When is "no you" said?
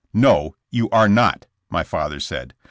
0.15-0.89